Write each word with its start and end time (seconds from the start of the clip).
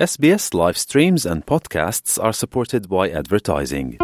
SBS 0.00 0.54
live 0.54 0.78
streams 0.78 1.26
and 1.26 1.44
podcasts 1.44 2.18
are 2.24 2.32
supported 2.32 2.88
by 2.88 3.10
advertising. 3.10 3.98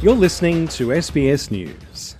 You're 0.00 0.14
listening 0.14 0.68
to 0.68 0.86
SBS 0.86 1.50
News. 1.50 2.16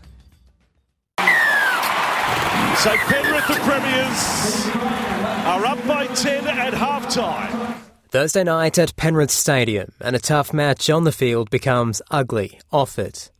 So 2.77 2.91
Penrith, 3.09 3.49
the 3.49 3.59
premiers, 3.63 4.67
are 5.47 5.65
up 5.65 5.87
by 5.89 6.07
10 6.09 6.47
at 6.47 6.75
half 6.75 7.09
time. 7.09 7.77
Thursday 8.11 8.45
night 8.45 8.79
at 8.79 8.95
Penrith 8.97 9.31
Stadium, 9.31 9.93
and 10.03 10.15
a 10.15 10.19
tough 10.19 10.53
match 10.53 10.91
on 10.91 11.05
the 11.05 11.13
field 11.13 11.49
becomes 11.49 12.03
ugly 12.11 12.61
off 12.71 12.99
it. 12.99 13.31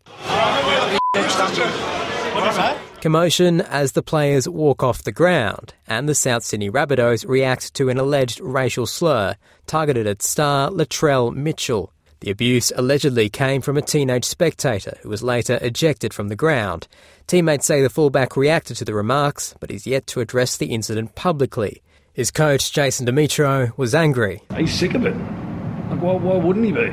Commotion 3.01 3.63
as 3.63 3.93
the 3.93 4.03
players 4.03 4.47
walk 4.47 4.83
off 4.83 5.05
the 5.05 5.11
ground, 5.11 5.73
and 5.87 6.07
the 6.07 6.15
South 6.15 6.45
Sydney 6.45 6.71
Rabbitohs 6.71 7.27
react 7.27 7.73
to 7.73 7.89
an 7.89 7.97
alleged 7.97 8.41
racial 8.41 8.85
slur 8.85 9.37
targeted 9.67 10.07
at 10.07 10.21
star 10.21 10.69
Latrell 10.69 11.35
Mitchell. 11.35 11.95
The 12.21 12.31
abuse 12.31 12.71
allegedly 12.77 13.31
came 13.31 13.63
from 13.63 13.79
a 13.79 13.83
teenage 13.83 14.27
spectator 14.27 14.99
who 15.03 15.09
was 15.09 15.23
later 15.23 15.59
ejected 15.63 16.13
from 16.13 16.29
the 16.29 16.37
ground. 16.37 16.89
Teammates 17.27 17.65
say 17.65 17.81
the 17.81 17.89
fullback 17.89 18.37
reacted 18.37 18.77
to 18.77 18.85
the 18.85 18.93
remarks, 18.93 19.55
but 19.61 19.71
is 19.71 19.87
yet 19.87 20.07
to 20.09 20.21
address 20.21 20.59
the 20.59 20.67
incident 20.67 21.15
publicly. 21.15 21.81
His 22.13 22.31
coach, 22.31 22.71
Jason 22.71 23.07
Demetriou, 23.07 23.73
was 23.79 23.95
angry. 23.95 24.43
He's 24.59 24.79
sick 24.79 24.93
of 24.93 25.07
it. 25.07 25.17
Like, 25.17 26.03
why, 26.03 26.13
why 26.17 26.37
wouldn't 26.37 26.67
he 26.67 26.73
be? 26.73 26.91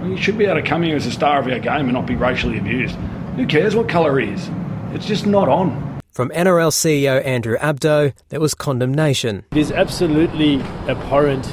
Well, 0.00 0.10
he 0.10 0.20
should 0.20 0.36
be 0.36 0.46
able 0.46 0.60
to 0.60 0.66
come 0.66 0.82
here 0.82 0.96
as 0.96 1.06
a 1.06 1.12
star 1.12 1.38
of 1.38 1.46
our 1.46 1.60
game 1.60 1.86
and 1.86 1.92
not 1.92 2.06
be 2.06 2.16
racially 2.16 2.58
abused. 2.58 2.96
Who 3.36 3.46
cares 3.46 3.76
what 3.76 3.88
colour 3.88 4.18
he 4.18 4.32
is? 4.32 4.50
It's 4.92 5.06
just 5.06 5.26
not 5.26 5.48
on. 5.48 6.00
From 6.10 6.30
NRL 6.30 6.72
CEO 6.72 7.24
Andrew 7.24 7.56
Abdo, 7.58 8.12
there 8.30 8.40
was 8.40 8.54
condemnation. 8.54 9.44
It 9.52 9.58
is 9.58 9.70
absolutely 9.70 10.60
abhorrent 10.88 11.44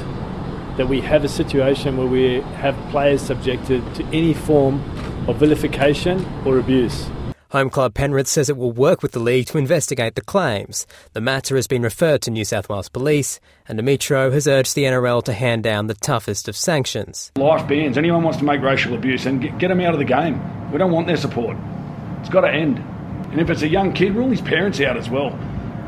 that 0.76 0.88
we 0.88 1.00
have 1.02 1.24
a 1.24 1.28
situation 1.28 1.96
where 1.96 2.06
we 2.06 2.40
have 2.56 2.74
players 2.90 3.22
subjected 3.22 3.82
to 3.94 4.04
any 4.06 4.34
form 4.34 4.80
of 5.28 5.36
vilification 5.36 6.24
or 6.44 6.58
abuse. 6.58 7.08
Home 7.50 7.70
club 7.70 7.94
Penrith 7.94 8.26
says 8.26 8.48
it 8.48 8.56
will 8.56 8.72
work 8.72 9.02
with 9.02 9.12
the 9.12 9.20
league 9.20 9.46
to 9.46 9.58
investigate 9.58 10.16
the 10.16 10.20
claims. 10.20 10.86
The 11.12 11.20
matter 11.20 11.54
has 11.54 11.68
been 11.68 11.82
referred 11.82 12.20
to 12.22 12.30
New 12.30 12.44
South 12.44 12.68
Wales 12.68 12.88
Police, 12.88 13.38
and 13.68 13.78
Demetriou 13.78 14.32
has 14.32 14.48
urged 14.48 14.74
the 14.74 14.84
NRL 14.84 15.22
to 15.24 15.32
hand 15.32 15.62
down 15.62 15.86
the 15.86 15.94
toughest 15.94 16.48
of 16.48 16.56
sanctions. 16.56 17.30
Life 17.36 17.66
bans. 17.68 17.96
Anyone 17.96 18.24
wants 18.24 18.38
to 18.40 18.44
make 18.44 18.60
racial 18.62 18.94
abuse 18.94 19.26
and 19.26 19.40
get, 19.40 19.56
get 19.58 19.68
them 19.68 19.80
out 19.80 19.92
of 19.92 20.00
the 20.00 20.04
game. 20.04 20.40
We 20.72 20.78
don't 20.78 20.90
want 20.90 21.06
their 21.06 21.16
support. 21.16 21.56
It's 22.20 22.28
got 22.28 22.40
to 22.40 22.50
end. 22.50 22.82
And 23.30 23.40
if 23.40 23.50
it's 23.50 23.62
a 23.62 23.68
young 23.68 23.92
kid, 23.92 24.14
rule 24.14 24.30
his 24.30 24.40
parents 24.40 24.80
out 24.80 24.96
as 24.96 25.10
well. 25.10 25.38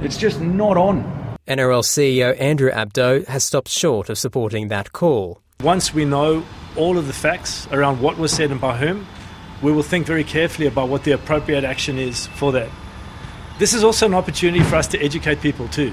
It's 0.00 0.16
just 0.16 0.40
not 0.40 0.76
on. 0.76 1.02
NRL 1.46 1.82
CEO 1.82 2.38
Andrew 2.40 2.70
Abdo 2.70 3.26
has 3.26 3.42
stopped 3.42 3.68
short 3.68 4.10
of 4.10 4.18
supporting 4.18 4.68
that 4.68 4.92
call. 4.92 5.40
Once 5.62 5.94
we 5.94 6.04
know 6.04 6.44
all 6.76 6.98
of 6.98 7.06
the 7.06 7.12
facts 7.12 7.66
around 7.72 8.00
what 8.00 8.18
was 8.18 8.32
said 8.32 8.50
and 8.50 8.60
by 8.60 8.76
whom, 8.76 9.06
we 9.62 9.72
will 9.72 9.82
think 9.82 10.06
very 10.06 10.24
carefully 10.24 10.66
about 10.68 10.88
what 10.88 11.04
the 11.04 11.12
appropriate 11.12 11.64
action 11.64 11.98
is 11.98 12.26
for 12.28 12.52
that. 12.52 12.68
This 13.58 13.72
is 13.72 13.82
also 13.82 14.06
an 14.06 14.14
opportunity 14.14 14.62
for 14.62 14.76
us 14.76 14.86
to 14.88 15.02
educate 15.02 15.40
people 15.40 15.68
too. 15.68 15.92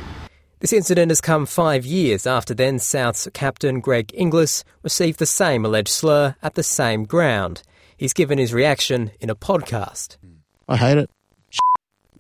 This 0.60 0.72
incident 0.74 1.10
has 1.10 1.22
come 1.22 1.46
five 1.46 1.86
years 1.86 2.28
after 2.28 2.54
then 2.54 2.80
South's 2.80 3.28
captain 3.34 3.80
Greg 3.80 4.12
Inglis 4.14 4.64
received 4.84 5.20
the 5.20 5.26
same 5.26 5.66
alleged 5.66 5.90
slur 5.90 6.36
at 6.44 6.56
the 6.56 6.64
same 6.64 7.06
ground. 7.06 7.64
He's 7.98 8.14
given 8.14 8.38
his 8.38 8.54
reaction 8.54 9.12
in 9.20 9.30
a 9.30 9.36
podcast. 9.36 10.18
I 10.68 10.78
hate 10.78 10.98
it. 10.98 11.10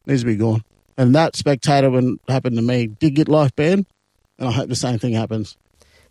Needs 0.06 0.22
to 0.22 0.28
be 0.28 0.36
gone. 0.36 0.64
And 0.98 1.14
that 1.16 1.36
spectator, 1.36 1.90
when 1.90 2.20
it 2.28 2.32
happened 2.32 2.56
to 2.56 2.62
me, 2.62 2.88
did 2.88 3.16
get 3.16 3.28
life 3.28 3.56
banned, 3.56 3.86
and 4.40 4.48
I 4.48 4.52
hope 4.52 4.70
the 4.70 4.76
same 4.76 5.00
thing 5.00 5.14
happens. 5.14 5.58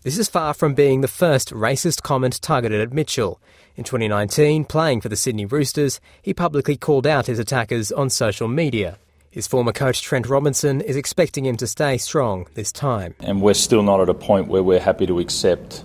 This 0.02 0.18
is 0.18 0.28
far 0.28 0.52
from 0.52 0.74
being 0.74 1.00
the 1.00 1.08
first 1.08 1.50
racist 1.50 2.02
comment 2.02 2.42
targeted 2.42 2.80
at 2.82 2.92
Mitchell. 2.92 3.40
In 3.74 3.84
2019, 3.84 4.66
playing 4.66 5.00
for 5.00 5.08
the 5.08 5.16
Sydney 5.16 5.46
Roosters, 5.46 5.98
he 6.20 6.34
publicly 6.34 6.76
called 6.76 7.06
out 7.06 7.26
his 7.26 7.38
attackers 7.38 7.90
on 7.90 8.10
social 8.10 8.46
media. 8.46 8.98
His 9.30 9.46
former 9.46 9.72
coach 9.72 10.02
Trent 10.02 10.28
Robinson 10.28 10.82
is 10.82 10.94
expecting 10.94 11.46
him 11.46 11.56
to 11.56 11.66
stay 11.66 11.96
strong 11.96 12.46
this 12.52 12.70
time. 12.70 13.14
And 13.20 13.40
we're 13.40 13.54
still 13.54 13.82
not 13.82 14.00
at 14.00 14.10
a 14.10 14.14
point 14.14 14.48
where 14.48 14.62
we're 14.62 14.78
happy 14.78 15.06
to 15.06 15.18
accept 15.20 15.82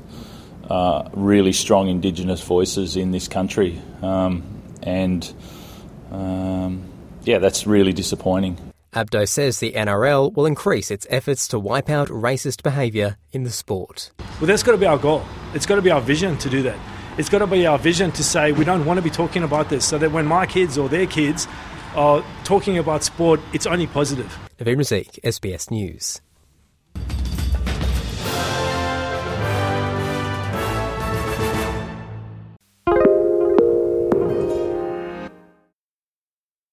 uh, 0.70 1.08
really 1.14 1.54
strong 1.54 1.88
Indigenous 1.88 2.44
voices 2.44 2.98
in 2.98 3.12
this 3.12 3.30
country. 3.30 3.82
Um, 4.02 4.44
and 4.84 5.34
um, 6.12 6.89
yeah, 7.24 7.40
that's 7.40 7.68
really 7.68 7.94
disappointing. 7.94 8.58
Abdo 8.94 9.28
says 9.28 9.60
the 9.60 9.74
NRL 9.74 10.34
will 10.36 10.48
increase 10.48 10.90
its 10.90 11.06
efforts 11.10 11.48
to 11.50 11.60
wipe 11.60 11.90
out 11.90 12.08
racist 12.08 12.64
behaviour 12.64 13.18
in 13.32 13.44
the 13.44 13.52
sport. 13.52 14.12
Well, 14.40 14.48
that's 14.48 14.64
got 14.64 14.72
to 14.72 14.78
be 14.78 14.88
our 14.88 14.98
goal. 14.98 15.24
It's 15.54 15.66
got 15.68 15.76
to 15.76 15.82
be 15.82 15.92
our 15.92 16.02
vision 16.02 16.38
to 16.40 16.50
do 16.50 16.64
that. 16.64 16.78
It's 17.18 17.30
got 17.30 17.40
to 17.40 17.48
be 17.48 17.68
our 17.68 17.78
vision 17.78 18.12
to 18.14 18.24
say 18.24 18.52
we 18.52 18.66
don't 18.66 18.86
want 18.86 18.98
to 18.98 19.04
be 19.04 19.10
talking 19.10 19.44
about 19.44 19.70
this 19.70 19.86
so 19.86 19.98
that 19.98 20.12
when 20.12 20.26
my 20.26 20.46
kids 20.46 20.78
or 20.78 20.90
their 20.90 21.06
kids 21.06 21.48
are 21.96 22.24
talking 22.44 22.78
about 22.78 23.04
sport, 23.04 23.40
it's 23.54 23.68
only 23.68 23.88
positive. 23.88 24.38
Naveen 24.58 24.78
Razik, 24.78 25.20
SBS 25.22 25.70
News. 25.70 26.22